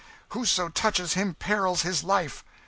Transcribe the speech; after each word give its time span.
Whoso 0.29 0.67
touches 0.69 1.13
him 1.13 1.35
perils 1.35 1.83
his 1.83 2.03
life!" 2.03 2.43